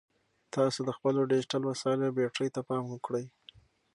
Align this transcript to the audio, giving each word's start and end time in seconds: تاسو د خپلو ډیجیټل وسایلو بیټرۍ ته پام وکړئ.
تاسو 0.55 0.79
د 0.85 0.89
خپلو 0.97 1.19
ډیجیټل 1.31 1.61
وسایلو 1.65 2.15
بیټرۍ 2.17 2.49
ته 2.55 2.61
پام 2.67 2.83
وکړئ. 2.89 3.25